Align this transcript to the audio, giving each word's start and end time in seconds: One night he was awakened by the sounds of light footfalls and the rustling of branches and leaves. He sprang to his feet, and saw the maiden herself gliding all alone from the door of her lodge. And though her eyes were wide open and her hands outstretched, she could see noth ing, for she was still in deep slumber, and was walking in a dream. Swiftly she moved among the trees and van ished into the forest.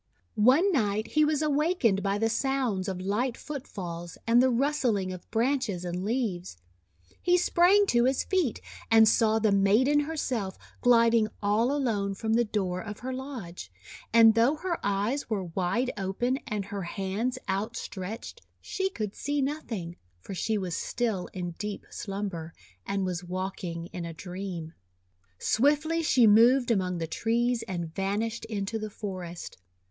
One 0.33 0.71
night 0.71 1.09
he 1.09 1.23
was 1.23 1.43
awakened 1.43 2.01
by 2.01 2.17
the 2.17 2.27
sounds 2.27 2.87
of 2.87 2.99
light 2.99 3.37
footfalls 3.37 4.17
and 4.25 4.41
the 4.41 4.49
rustling 4.49 5.13
of 5.13 5.29
branches 5.29 5.85
and 5.85 6.03
leaves. 6.03 6.57
He 7.21 7.37
sprang 7.37 7.85
to 7.89 8.05
his 8.05 8.23
feet, 8.23 8.61
and 8.89 9.07
saw 9.07 9.37
the 9.37 9.51
maiden 9.51 9.99
herself 9.99 10.57
gliding 10.81 11.27
all 11.43 11.71
alone 11.71 12.15
from 12.15 12.33
the 12.33 12.43
door 12.43 12.81
of 12.81 13.01
her 13.01 13.13
lodge. 13.13 13.71
And 14.11 14.33
though 14.33 14.55
her 14.55 14.79
eyes 14.83 15.29
were 15.29 15.43
wide 15.43 15.91
open 15.95 16.39
and 16.47 16.65
her 16.65 16.81
hands 16.81 17.37
outstretched, 17.47 18.41
she 18.59 18.89
could 18.89 19.13
see 19.13 19.39
noth 19.39 19.71
ing, 19.71 19.97
for 20.19 20.33
she 20.33 20.57
was 20.57 20.75
still 20.75 21.27
in 21.31 21.51
deep 21.59 21.85
slumber, 21.91 22.53
and 22.87 23.05
was 23.05 23.23
walking 23.23 23.85
in 23.93 24.03
a 24.05 24.15
dream. 24.15 24.73
Swiftly 25.37 26.01
she 26.01 26.25
moved 26.25 26.71
among 26.71 26.97
the 26.97 27.05
trees 27.05 27.61
and 27.67 27.93
van 27.93 28.21
ished 28.21 28.45
into 28.45 28.79
the 28.79 28.89
forest. 28.89 29.59